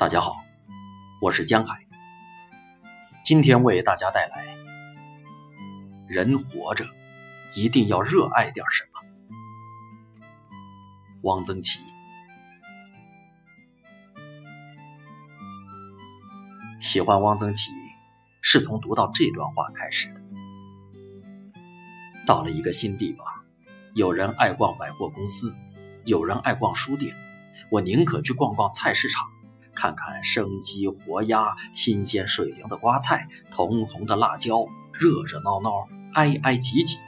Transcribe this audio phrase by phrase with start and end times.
[0.00, 0.38] 大家好，
[1.20, 1.86] 我是江海。
[3.22, 4.46] 今天为大家带来：
[6.08, 6.86] 人活着
[7.54, 9.00] 一定要热爱点什么。
[11.20, 11.80] 汪曾祺
[16.80, 17.70] 喜欢汪曾祺，
[18.40, 20.22] 是从读到这段话开始的。
[22.24, 23.26] 到了一个新地方，
[23.92, 25.52] 有人爱逛百货公司，
[26.06, 27.14] 有人爱逛书店，
[27.70, 29.26] 我宁可去逛逛菜市场。
[29.80, 36.98] 看看生鸡活鸭、新鲜水灵的瓜菜、通红的辣椒，热热闹闹、挨挨挤挤，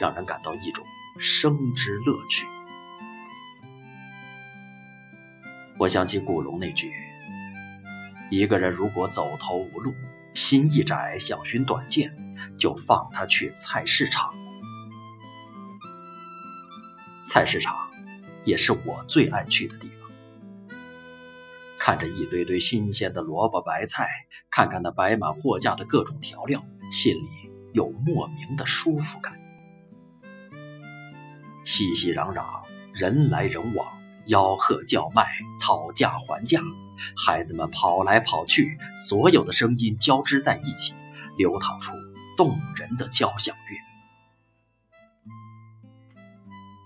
[0.00, 0.84] 让人感到一种
[1.20, 2.44] 生之乐趣。
[5.78, 6.92] 我想起古龙那句
[8.28, 9.94] ：“一个人如果走投无路，
[10.34, 12.12] 心一窄，想寻短见，
[12.58, 14.34] 就放他去菜市场。”
[17.30, 17.72] 菜市场
[18.44, 19.95] 也是我最爱去的地方。
[21.86, 24.08] 看着一堆堆新鲜的萝卜白菜，
[24.50, 27.28] 看看那摆满货架的各种调料，心里
[27.74, 29.34] 有莫名的舒服感。
[31.64, 32.42] 熙熙攘攘，
[32.92, 33.86] 人来人往，
[34.26, 35.28] 吆喝叫卖，
[35.62, 36.60] 讨价还价，
[37.24, 40.92] 孩子们跑来跑去，所有的声音交织在一起，
[41.38, 41.92] 流淌出
[42.36, 43.76] 动人的交响乐。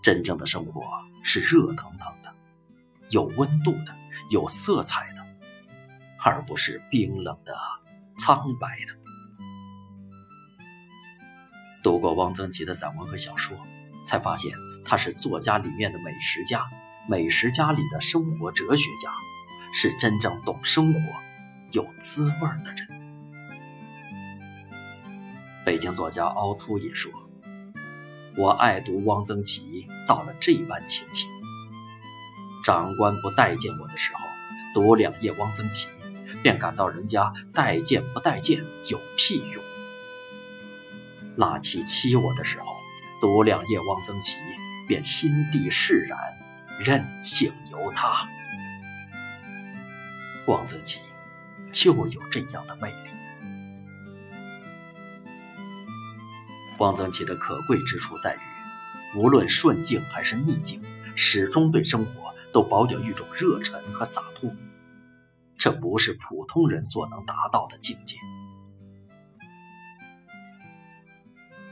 [0.02, 0.82] 真正的生活
[1.22, 2.34] 是热腾腾的，
[3.08, 3.99] 有温度的。
[4.30, 5.26] 有色彩的，
[6.24, 7.52] 而不是冰冷的、
[8.16, 8.94] 苍白的。
[11.82, 13.58] 读过汪曾祺的散文和小说，
[14.06, 14.52] 才发现
[14.84, 16.64] 他是作家里面的美食家，
[17.08, 19.10] 美食家里的生活哲学家，
[19.74, 21.00] 是真正懂生活、
[21.72, 22.88] 有滋味的人。
[25.66, 27.10] 北京作家凹凸也说
[28.38, 31.28] ：“我爱读汪曾祺，到了这般情形。”
[32.70, 34.20] 长官不待见我的时候，
[34.72, 35.88] 读两页汪曾祺，
[36.40, 39.60] 便感到人家待见不待见有屁用；
[41.34, 42.66] 拉气欺我的时候，
[43.20, 44.36] 读两页汪曾祺，
[44.86, 46.16] 便心地释然，
[46.78, 48.24] 任性由他。
[50.46, 51.00] 汪曾祺
[51.72, 53.10] 就有这样的魅力。
[56.78, 60.80] 汪曾祺的可贵之处在于，无论顺境还是逆境，
[61.16, 62.29] 始终对生活。
[62.52, 64.50] 都保有一种热忱和洒脱，
[65.56, 68.16] 这不是普通人所能达到的境界。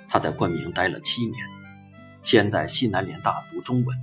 [0.08, 1.46] 他在昆明待了七年，
[2.22, 3.96] 先在西南联大读中文，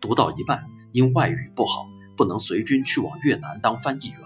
[0.00, 1.86] 读到一半，因外语不好，
[2.16, 4.20] 不能随军去往越南当翻译员，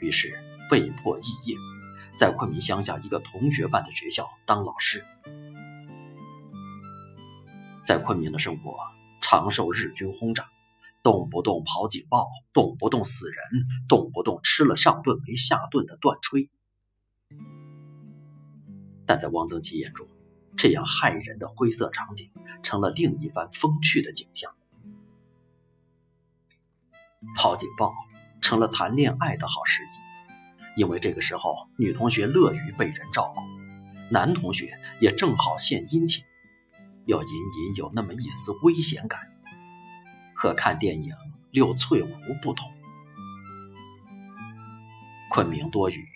[0.00, 0.34] 于是
[0.70, 1.56] 被迫肄业，
[2.16, 5.04] 在昆明乡下一个同学办的学校当老师。
[7.84, 8.78] 在昆明的生活
[9.20, 10.46] 常受日军轰炸。
[11.02, 13.38] 动不动跑警报，动不动死人，
[13.88, 16.50] 动不动吃了上顿没下顿的断炊。
[19.06, 20.06] 但在汪曾祺眼中，
[20.56, 22.30] 这样骇人的灰色场景
[22.62, 24.52] 成了另一番风趣的景象。
[27.36, 27.94] 跑警报
[28.42, 30.00] 成了谈恋爱的好时机，
[30.76, 33.40] 因为这个时候女同学乐于被人照顾，
[34.12, 36.22] 男同学也正好献殷勤，
[37.06, 39.37] 又隐隐有那么一丝危险感。
[40.40, 41.10] 和看电影
[41.50, 42.08] 《六翠湖》
[42.40, 42.70] 不同，
[45.32, 46.06] 昆明多雨，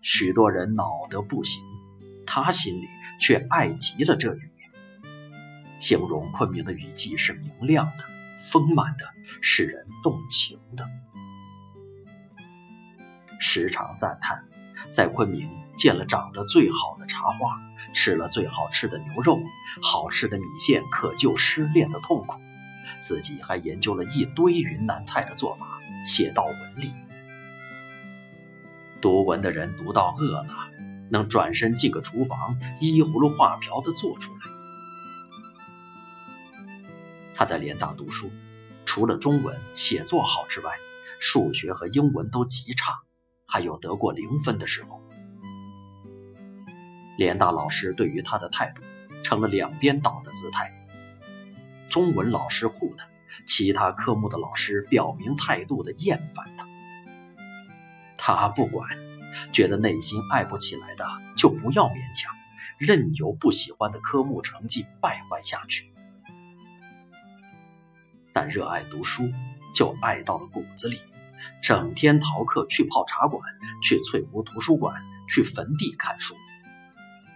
[0.00, 1.62] 许多人恼得不行，
[2.26, 2.88] 他心里
[3.20, 4.50] 却爱极了这雨。
[5.82, 8.04] 形容昆明的雨季是明亮的、
[8.50, 9.04] 丰满的，
[9.42, 10.86] 使人动情的。
[13.38, 14.46] 时常赞叹，
[14.94, 15.46] 在昆明
[15.76, 17.60] 见了长得最好的茶花，
[17.92, 19.38] 吃了最好吃的牛肉，
[19.82, 22.40] 好吃的米线可救失恋的痛苦。
[23.08, 26.90] 自己还研究了一堆云南菜的做法，写到文里。
[29.00, 30.54] 读文的人读到饿了，
[31.10, 34.40] 能转身进个厨房，依葫芦画瓢的做出来。
[37.34, 38.30] 他在联大读书，
[38.84, 40.74] 除了中文写作好之外，
[41.18, 42.92] 数学和英文都极差，
[43.46, 45.00] 还有得过零分的时候。
[47.16, 48.82] 联大老师对于他的态度，
[49.24, 50.74] 成了两边倒的姿态。
[51.98, 53.08] 中文老师护他，
[53.44, 56.64] 其他科目的老师表明态度的厌烦他。
[58.16, 58.88] 他不管，
[59.50, 61.04] 觉得内心爱不起来的
[61.36, 62.32] 就不要勉强，
[62.78, 65.92] 任由不喜欢的科目成绩败坏下去。
[68.32, 69.32] 但热爱读书，
[69.74, 71.00] 就爱到了骨子里，
[71.60, 73.42] 整天逃课去泡茶馆，
[73.82, 76.36] 去翠湖图书馆，去坟地看书，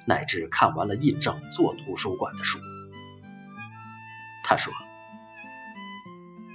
[0.07, 2.61] 乃至看完了一整座图书馆的书。
[4.45, 4.73] 他说：“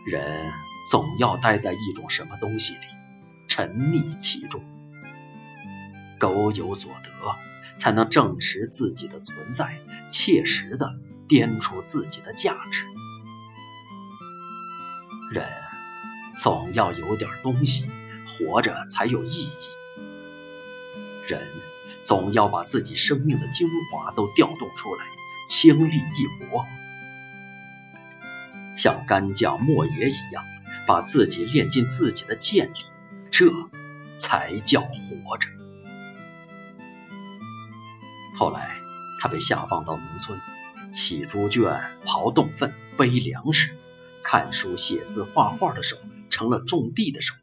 [0.05, 0.51] 人
[0.89, 2.79] 总要待在一种什么东西里，
[3.47, 4.61] 沉溺其中。
[6.19, 7.09] 苟有所得，
[7.77, 9.77] 才能证实自己的存在，
[10.11, 10.89] 切实的
[11.27, 12.85] 掂出自己的价值。
[15.31, 15.45] 人
[16.39, 17.89] 总要有点东西，
[18.25, 19.67] 活着才有意义。
[21.27, 21.41] 人
[22.03, 25.05] 总要把自己生命的精华都调动出来，
[25.49, 26.65] 倾力一搏，
[28.87, 30.41] 像干将莫邪一样，
[30.87, 32.85] 把自己练进自己的剑里，
[33.29, 33.51] 这
[34.17, 35.49] 才叫活着。
[38.33, 38.77] 后来，
[39.19, 40.39] 他被下放到农村，
[40.93, 43.75] 起猪圈、刨洞粪、背粮食，
[44.23, 45.97] 看书、写字、画画的手
[46.29, 47.35] 成了种地的手，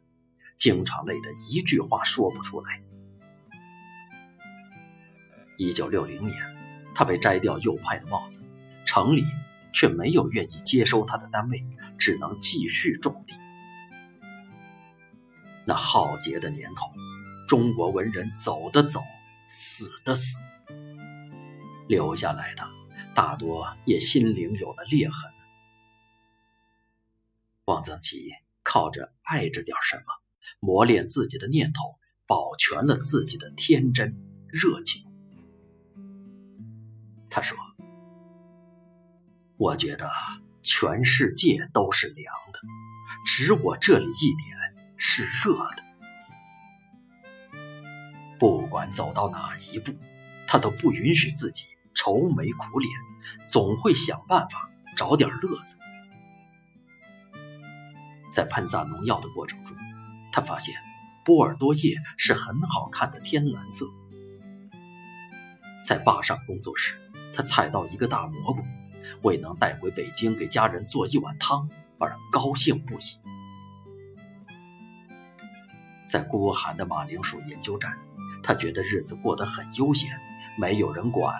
[0.57, 2.81] 经常累得一句话说不出来。
[5.59, 6.35] 一九六零年，
[6.95, 8.39] 他被摘掉右派的帽子，
[8.83, 9.23] 城里
[9.75, 11.65] 却没有愿意接收他的单位，
[11.97, 13.33] 只能继续种地。
[15.67, 16.89] 那浩劫的年头，
[17.49, 19.01] 中国文人走的走，
[19.49, 20.37] 死的死。
[21.89, 22.63] 留下来的
[23.13, 25.29] 大多也心灵有了裂痕。
[27.65, 28.31] 汪曾祺
[28.63, 30.03] 靠着爱着点什么，
[30.59, 31.81] 磨练自己的念头，
[32.25, 34.15] 保全了自己的天真
[34.47, 35.05] 热情。
[37.29, 37.57] 他说
[39.57, 40.11] ：“我觉得
[40.63, 42.59] 全世界都是凉的，
[43.27, 44.57] 只我这里一点
[44.97, 45.83] 是热的。
[48.39, 49.93] 不管走到哪一步，
[50.47, 51.65] 他都不允许自己。”
[51.97, 52.91] 愁眉苦脸，
[53.47, 55.77] 总会想办法找点乐子。
[58.33, 59.77] 在喷洒农药的过程中，
[60.33, 60.75] 他发现
[61.23, 63.85] 波尔多叶是很好看的天蓝色。
[65.85, 66.95] 在坝上工作时，
[67.33, 68.61] 他采到一个大蘑菇，
[69.21, 71.69] 为能带回北京给家人做一碗汤
[71.99, 73.03] 而高兴不已。
[76.09, 77.97] 在孤寒的马铃薯研究站，
[78.43, 80.09] 他觉得日子过得很悠闲，
[80.57, 81.33] 没有人管。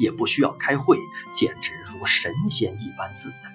[0.00, 0.96] 也不需要开会，
[1.34, 3.50] 简直如神仙一般自在。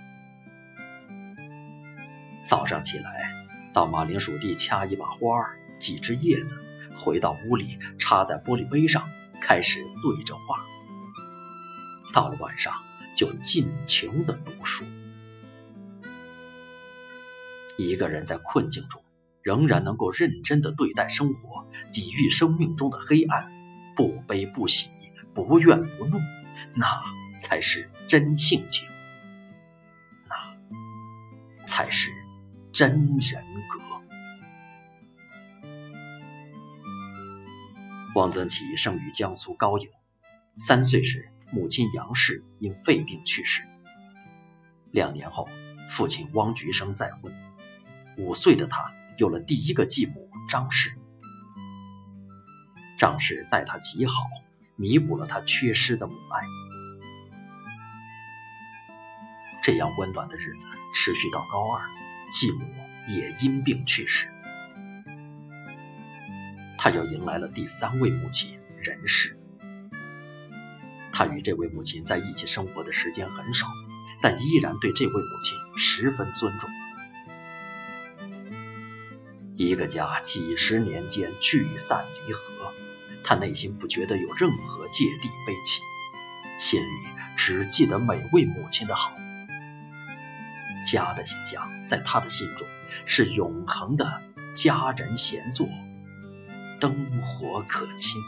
[2.45, 3.31] 早上起来，
[3.73, 5.27] 到马铃薯地掐一把花、
[5.79, 6.55] 几枝叶子，
[6.99, 9.03] 回到屋里插在玻璃杯上，
[9.41, 10.63] 开始对着画。
[12.13, 12.71] 到了晚上，
[13.17, 14.85] 就尽情的读书。
[17.77, 19.03] 一个人在困境中，
[19.41, 23.51] 仍然能够认真的对待生活，抵御生命中的黑暗，
[23.95, 24.91] 不悲不喜。
[25.33, 26.17] 不怨不怒，
[26.73, 26.99] 那
[27.43, 28.87] 才是真性情，
[30.27, 32.09] 那才是
[32.71, 33.79] 真人格。
[38.15, 39.87] 汪曾祺生于江苏高邮，
[40.57, 43.61] 三岁时母亲杨氏因肺病去世。
[44.91, 45.47] 两年后，
[45.89, 47.33] 父亲汪菊生再婚，
[48.17, 50.97] 五岁的他有了第一个继母张氏。
[52.97, 54.13] 张氏待他极好。
[54.79, 56.45] 弥补了他缺失的母爱。
[59.63, 61.83] 这样温暖的日子持续到高二，
[62.31, 62.63] 继母
[63.09, 64.31] 也因病去世，
[66.77, 69.36] 他又迎来了第三位母亲任氏。
[71.17, 73.65] 他与这位母亲在一起生活的时间很少，
[74.21, 76.69] 但依然对这位母亲十分尊重。
[79.55, 82.71] 一个家几十年间聚散离合。
[83.23, 85.81] 他内心不觉得有任何芥蒂悲戚，
[86.61, 89.11] 心里只记得每位母亲的好。
[90.85, 92.67] 家的形象在他的心中
[93.07, 94.21] 是永恒的
[94.53, 95.67] 家人闲坐，
[96.79, 96.93] 灯
[97.23, 98.21] 火可亲。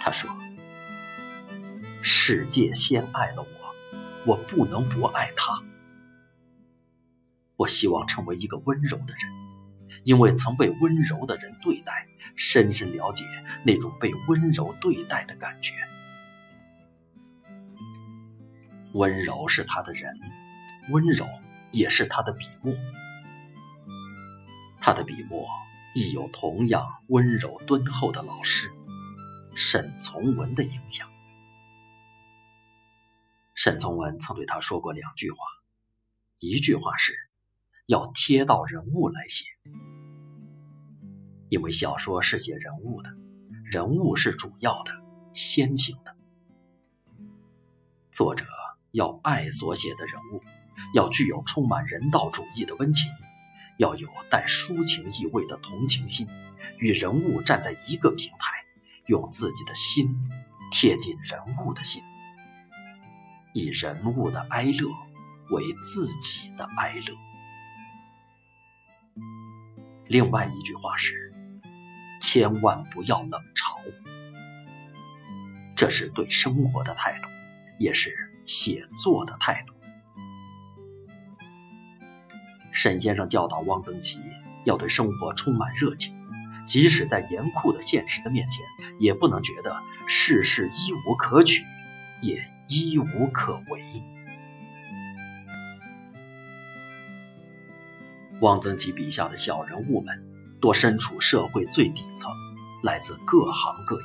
[0.00, 0.30] 他说
[2.02, 5.62] ：“世界先爱了我，我不能不爱他。
[7.56, 9.32] 我希望成为一个温柔的人。”
[10.02, 13.22] 因为曾被温柔的人对待，深深了解
[13.66, 15.74] 那种被温柔对待的感觉。
[18.94, 20.18] 温柔是他的人，
[20.88, 21.26] 温柔
[21.70, 22.74] 也是他的笔墨。
[24.80, 25.46] 他的笔墨
[25.94, 28.70] 亦有同样温柔敦厚的老师
[29.54, 31.08] 沈从文的影响。
[33.54, 35.38] 沈从文曾对他说过两句话，
[36.38, 37.14] 一句话是。
[37.86, 39.46] 要贴到人物来写，
[41.48, 43.10] 因为小说是写人物的，
[43.64, 44.92] 人物是主要的、
[45.32, 46.14] 先行的。
[48.12, 48.46] 作者
[48.92, 50.40] 要爱所写的人物，
[50.94, 53.10] 要具有充满人道主义的温情，
[53.76, 56.28] 要有带抒情意味的同情心，
[56.78, 58.64] 与人物站在一个平台，
[59.10, 60.16] 用自己的心
[60.70, 62.00] 贴近人物的心，
[63.52, 64.88] 以人物的哀乐
[65.50, 67.16] 为自己的哀乐。
[70.06, 71.32] 另外一句话是：
[72.22, 73.80] 千万不要冷嘲。
[75.74, 77.26] 这是对生活的态度，
[77.80, 78.14] 也是
[78.46, 79.74] 写作的态度。
[82.70, 84.20] 沈先生教导汪曾祺
[84.64, 86.14] 要对生活充满热情，
[86.70, 88.64] 即使在严酷的现实的面前，
[89.00, 91.64] 也不能觉得世事一无可取，
[92.22, 93.82] 也一无可为。
[98.40, 100.14] 汪曾祺笔下的小人物们，
[100.60, 102.30] 多身处社会最底层，
[102.84, 104.02] 来自各行各业。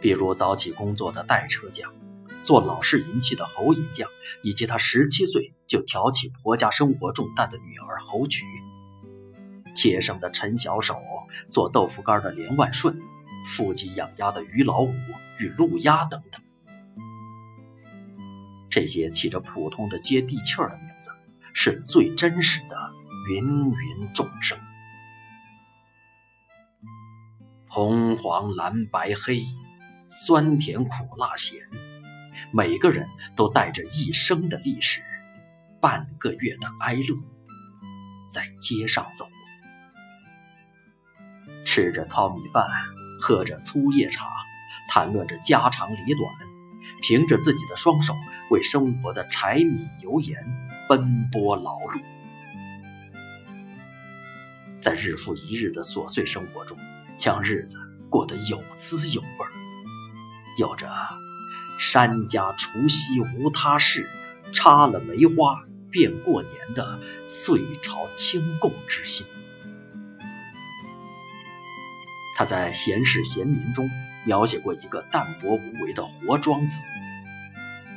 [0.00, 1.92] 比如早起工作的代车匠。
[2.42, 4.06] 做老式银器的侯银匠，
[4.42, 8.44] 以及他十七岁就挑起婆家生活重担的女儿侯菊；
[9.74, 11.00] 街上的陈小手，
[11.50, 12.98] 做豆腐干的连万顺，
[13.48, 14.94] 富集养鸭的于老五
[15.38, 16.40] 与陆鸭等等。
[18.70, 21.10] 这些起着普通的接地气儿的名字，
[21.52, 22.76] 是最真实的
[23.30, 24.58] 芸芸众生。
[27.68, 29.44] 红黄蓝白黑，
[30.08, 31.68] 酸甜苦辣咸。
[32.52, 35.02] 每个人都带着一生的历史，
[35.80, 37.16] 半个月的哀乐，
[38.30, 39.28] 在街上走，
[41.74, 42.68] 吃着糙米饭，
[43.20, 44.28] 喝着粗叶茶，
[44.88, 46.48] 谈论着家长里短，
[47.02, 48.14] 凭着自己的双手
[48.48, 50.38] 为生活的柴米油盐
[50.88, 52.00] 奔波劳碌，
[54.80, 56.78] 在日复一日的琐碎生活中，
[57.18, 57.76] 将日子
[58.08, 59.50] 过得有滋有味儿，
[60.60, 60.88] 有着。
[61.80, 64.08] 山家除夕无他事，
[64.52, 69.26] 插了梅花便过年的岁朝清供之心。
[72.36, 73.88] 他在《闲事闲民》中
[74.24, 76.80] 描写过一个淡泊无为的活庄子，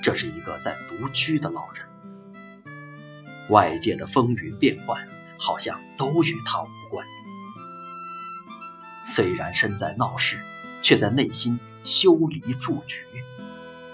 [0.02, 1.84] 这是一个在独居的老人，
[3.50, 5.08] 外界的风云变幻
[5.40, 7.06] 好像都与他无关。
[9.06, 10.38] 虽然身在闹市，
[10.84, 13.04] 却在内心修篱筑局。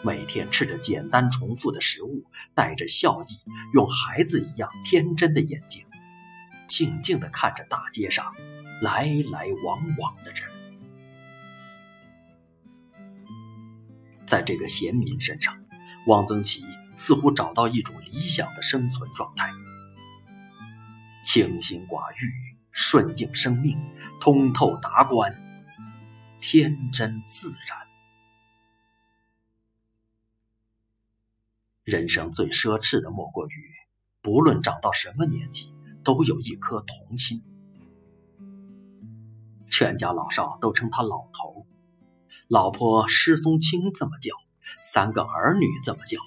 [0.01, 3.39] 每天吃着简单重复的食物，带着笑意，
[3.73, 5.85] 用孩子一样天真的眼睛，
[6.67, 8.33] 静静地看着大街上
[8.83, 10.51] 来来往往的人。
[14.27, 15.57] 在这个贤民身上，
[16.07, 16.65] 汪曾祺
[16.97, 19.53] 似乎找到一种理想的生存状态：
[21.25, 23.77] 清心寡欲，顺应生命，
[24.19, 25.33] 通透达观，
[26.41, 27.77] 天真自然。
[31.85, 33.73] 人生最奢侈的莫过于，
[34.21, 35.73] 不论长到什么年纪，
[36.03, 37.41] 都有一颗童心。
[39.73, 41.65] 全家老少都称他老头，
[42.47, 44.35] 老婆施松青这么叫，
[44.83, 46.19] 三个儿女这么叫，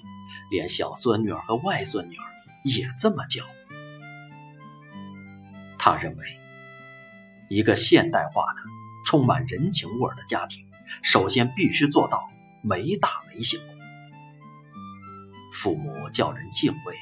[0.51, 2.23] 连小孙女儿和外孙女儿
[2.65, 3.45] 也这么叫。
[5.79, 6.25] 他认为，
[7.49, 8.61] 一个现代化的、
[9.05, 10.65] 充满人情味的家庭，
[11.01, 12.29] 首先必须做到
[12.61, 13.57] 没大没小。
[15.53, 16.97] 父母叫人敬畏，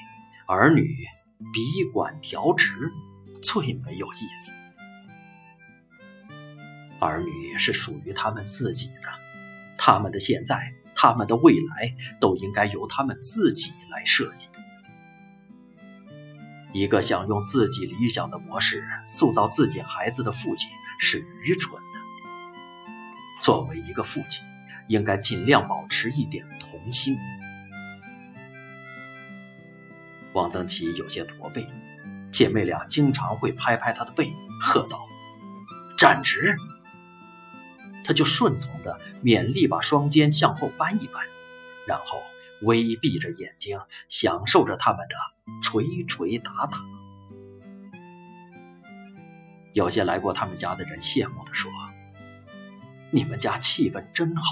[0.45, 0.95] 儿女
[1.51, 2.91] 笔管调直，
[3.41, 4.53] 最没有意思。
[7.05, 9.07] 儿女是属于他们自己的，
[9.77, 14.47] 他们的现在、他们的未来，都应该由他们自己来设计。
[16.73, 20.69] 一个想用自己理想的模式塑造自己孩子的父亲
[20.99, 21.99] 是愚蠢的。
[23.39, 24.43] 作为一个父亲，
[24.89, 27.15] 应该尽量保持一点童心。
[30.33, 31.65] 汪曾祺有些驼背，
[32.29, 35.07] 姐妹俩经常会拍拍他的背，喝道
[35.97, 36.57] ：“站直！”
[38.05, 41.25] 他就顺从的勉力把双肩向后扳一扳，
[41.87, 42.21] 然后
[42.61, 45.15] 微闭着眼睛，享受着他们的
[45.61, 46.77] 捶捶打打。
[49.73, 51.69] 有些来过他们家的人羡慕的说
[53.11, 54.43] ：“你们家气氛真好。”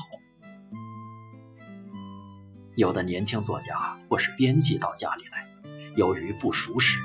[2.76, 5.48] 有的年轻作家或是编辑到家里来。
[5.96, 7.00] 由于不熟识，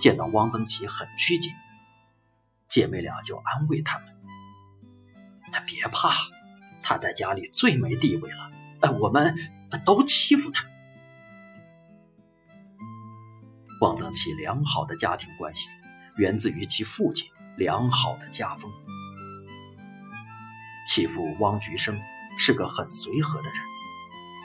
[0.00, 1.52] 见到汪曾祺很拘谨，
[2.68, 4.06] 姐妹俩就安慰他们
[5.52, 6.10] ：“那别怕，
[6.82, 8.50] 他在家里最没地位了，
[8.80, 9.34] 呃，我们
[9.84, 10.64] 都欺负他。”
[13.80, 15.68] 汪曾祺良好的家庭关系，
[16.16, 18.70] 源自于其父亲良好的家风。
[20.88, 21.96] 其父汪菊生
[22.38, 23.54] 是个很随和的人，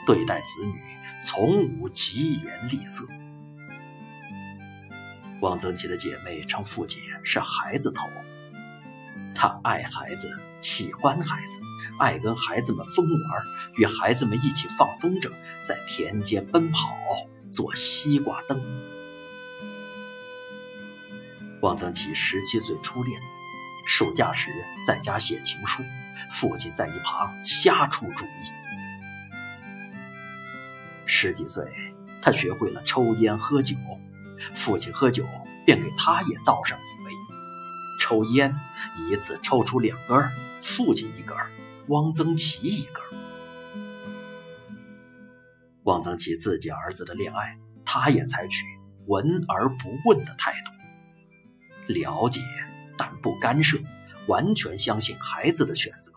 [0.06, 0.80] 对待子女
[1.24, 3.08] 从无疾言厉色。
[5.40, 8.06] 汪曾祺的姐妹称父亲是孩子头，
[9.34, 11.58] 他爱孩子，喜欢孩子，
[11.98, 13.44] 爱跟孩子们疯玩，
[13.76, 15.30] 与孩子们一起放风筝，
[15.62, 16.88] 在田间奔跑，
[17.52, 18.58] 做西瓜灯。
[21.60, 23.20] 汪曾祺十七岁初恋，
[23.86, 24.50] 暑假时
[24.86, 25.82] 在家写情书，
[26.32, 28.28] 父亲在一旁瞎出主意。
[31.04, 31.62] 十几岁，
[32.22, 33.76] 他学会了抽烟喝酒，
[34.54, 35.26] 父亲喝酒
[35.66, 37.10] 便给他也倒上一杯。
[38.00, 38.54] 抽烟
[39.10, 40.18] 一次抽出两根，
[40.64, 41.36] 父亲一根，
[41.88, 42.94] 汪曾祺一根。
[45.82, 48.64] 汪曾祺自己儿子的恋爱，他也采取
[49.06, 52.40] 闻而不问的态度，了解
[52.96, 53.78] 但不干涉，
[54.26, 56.12] 完全相信孩子的选择。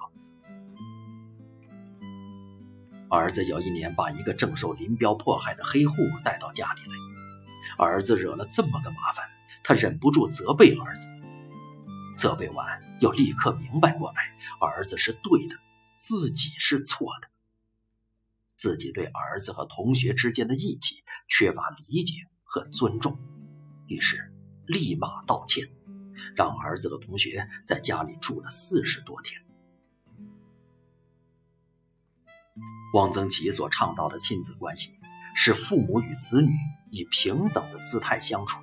[3.10, 6.96] 儿子有一年把一个正受林彪迫害的黑户带到家里来，
[7.78, 9.26] 儿子惹了这么个麻烦，
[9.62, 11.10] 他忍不住责备儿子，
[12.18, 15.56] 责备完又立刻明白过来，儿子是对的，
[15.98, 17.30] 自己是错的。
[18.58, 23.20] 自己对儿子和同学之间的义气缺乏理解和尊重，
[23.86, 24.34] 于是
[24.66, 25.70] 立马道歉，
[26.36, 29.40] 让儿子和同学在家里住了四十多天。
[32.96, 34.96] 汪曾祺所倡导的亲子关系，
[35.36, 36.52] 是父母与子女
[36.90, 38.60] 以平等的姿态相处，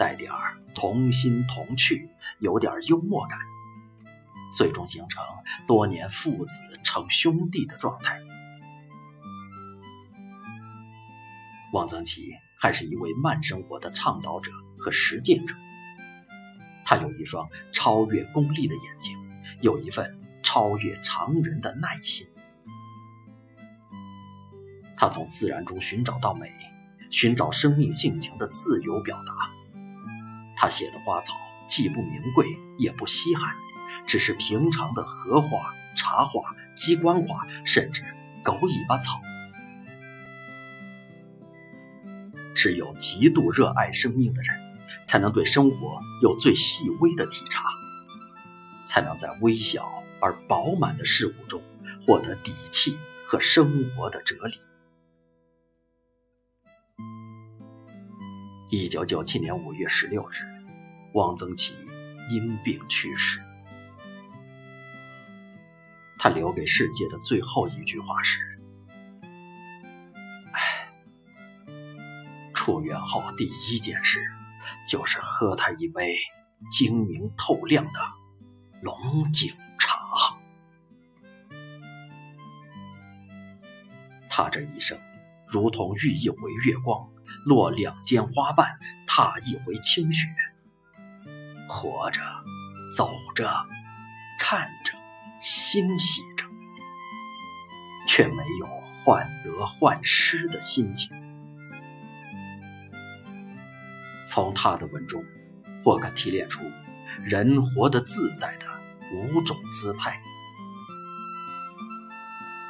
[0.00, 3.38] 带点儿童心童趣，有点幽默感，
[4.56, 5.22] 最终形成
[5.66, 8.18] 多年父子成兄弟的状态。
[11.74, 15.54] 汪曾祺还是一位慢生活的倡导者和实践者。
[16.82, 19.18] 他有一双超越功利的眼睛，
[19.60, 22.26] 有一份超越常人的耐心。
[24.96, 26.50] 他从自然中寻找到美，
[27.10, 29.59] 寻找生命性情的自由表达。
[30.60, 31.32] 他写的花草
[31.66, 32.46] 既不名贵
[32.78, 33.54] 也不稀罕，
[34.06, 38.02] 只是平常的荷花、茶花、鸡冠花，甚至
[38.44, 39.22] 狗尾巴草。
[42.54, 44.54] 只有极度热爱生命的人，
[45.06, 47.64] 才能对生活有最细微的体察，
[48.86, 51.62] 才能在微小而饱满的事物中
[52.06, 54.58] 获得底气和生活的哲理。
[58.72, 60.36] 一九九七年五月十六日，
[61.14, 61.74] 汪曾祺
[62.30, 63.40] 因病去世。
[66.16, 68.38] 他留给世界的最后一句话是。
[72.54, 74.20] 出院后第一件事，
[74.88, 76.14] 就是喝他一杯
[76.70, 77.92] 晶明透亮的
[78.82, 79.98] 龙井茶。
[84.28, 84.96] 他这一生，
[85.48, 87.10] 如同遇一回月光，
[87.46, 90.26] 落两间花瓣，踏一回清雪。
[91.68, 92.20] 活着，
[92.96, 93.48] 走着，
[94.38, 94.92] 看着，
[95.40, 96.44] 欣喜着，
[98.08, 98.66] 却没有
[99.04, 101.10] 患得患失的心情。
[104.28, 105.24] 从他的文中，
[105.84, 106.62] 我可提炼出
[107.22, 108.66] 人活得自在的
[109.12, 110.20] 五种姿态。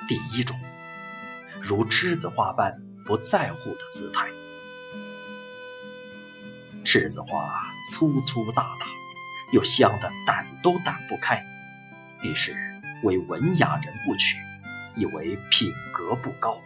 [0.08, 0.58] 第一种，
[1.62, 4.28] 如栀子花般不在乎的姿态。
[6.90, 8.86] 栀子花粗粗大大，
[9.52, 11.40] 又香得掸都掸不开，
[12.20, 12.52] 于是
[13.04, 14.36] 为文雅人不取，
[14.96, 16.60] 以为品格不高。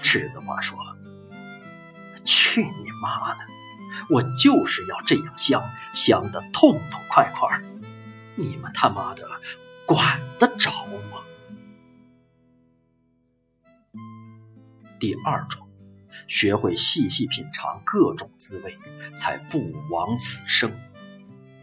[0.00, 0.78] 栀子花说。
[2.24, 3.40] 去你妈的！
[4.10, 5.62] 我就是要这样香，
[5.94, 7.60] 香的痛痛快快。
[8.36, 9.28] 你们他妈的
[9.86, 10.70] 管得着
[11.10, 11.18] 吗？
[15.00, 15.67] 第二种，
[16.28, 18.78] 学会细细品尝各种滋味，
[19.16, 20.70] 才不枉此生，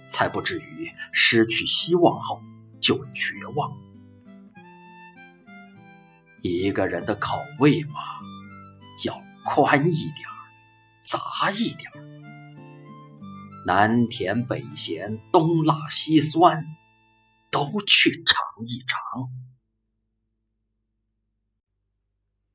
[0.10, 2.42] 才不至于失去希望后
[2.82, 3.72] 就绝望。
[6.42, 8.00] 一个人的口味嘛，
[9.06, 10.36] 要宽一点儿。
[11.06, 12.00] 杂一点儿
[13.68, 16.66] 南甜北咸，东辣西酸，
[17.52, 19.30] 都去尝一尝。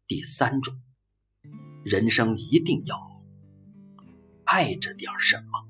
[0.09, 0.81] 第三种，
[1.91, 3.21] 人生一定要
[4.45, 5.67] 爱着点什么。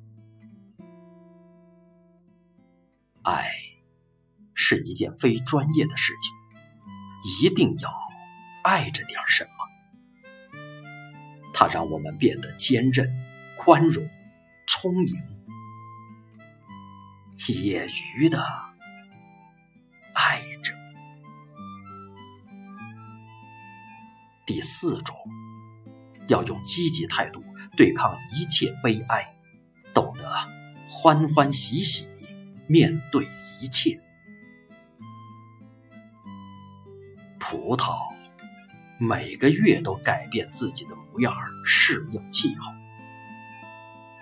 [3.22, 3.50] 爱
[4.52, 6.34] 是一件非专业的事情，
[7.40, 7.90] 一定要
[8.62, 10.60] 爱着点什么。
[11.54, 13.08] 它让我们变得坚韧、
[13.56, 14.06] 宽容、
[14.66, 15.16] 充盈，
[17.62, 18.44] 业余的
[20.12, 20.74] 爱着。
[24.44, 25.16] 第四种，
[26.30, 27.42] 要用积极态度
[27.76, 29.34] 对抗一切悲哀，
[29.92, 30.22] 懂得
[30.88, 32.06] 欢欢喜喜
[32.68, 33.26] 面对
[33.60, 34.00] 一切。
[37.38, 38.08] 葡萄。
[39.02, 42.70] 每个月都改变自己的模样，适应气候，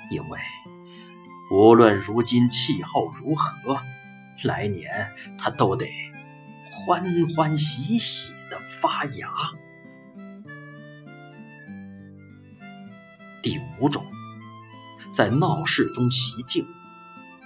[0.09, 0.39] 因为
[1.51, 3.81] 无论如今气候如何，
[4.45, 5.91] 来年它都得
[6.71, 7.03] 欢
[7.35, 9.29] 欢喜喜的发芽。
[13.81, 14.05] 五种，
[15.13, 16.67] 在闹市中习静，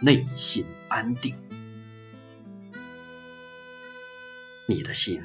[0.01, 1.35] 内心安定。
[4.66, 5.21] 你的心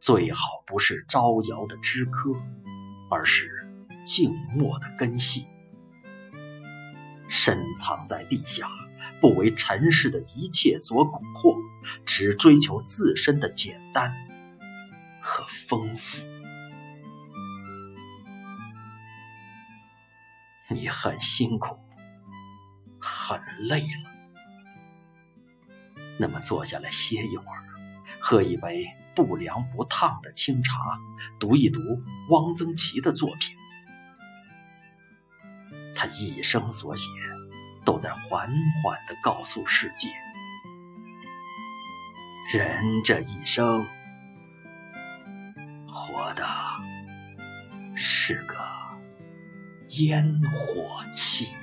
[0.00, 2.34] 最好不是招摇的枝柯，
[3.10, 3.48] 而是
[4.06, 5.46] 静默的根系。
[7.28, 8.68] 深藏在地下，
[9.20, 11.56] 不为尘世的一切所蛊惑，
[12.04, 14.12] 只追求自身的简单
[15.22, 16.31] 和丰富。
[20.82, 21.78] 你很辛苦，
[23.00, 24.10] 很累了，
[26.18, 27.62] 那么坐下来歇一会儿，
[28.18, 30.98] 喝一杯不凉不烫的清茶，
[31.38, 31.78] 读一读
[32.30, 33.56] 汪曾祺的作品。
[35.94, 37.06] 他一生所写，
[37.84, 38.48] 都在缓
[38.82, 40.08] 缓地告诉世界：
[42.52, 43.86] 人这一生，
[49.92, 51.61] 烟火气。